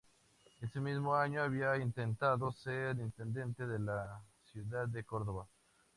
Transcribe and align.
Ese 0.61 0.79
mismo 0.79 1.15
año 1.15 1.43
había 1.43 1.77
intentado 1.77 2.51
ser 2.51 2.97
intendente 2.97 3.67
de 3.67 3.77
la 3.77 4.19
Ciudad 4.51 4.87
de 4.87 5.03
Córdoba. 5.03 5.47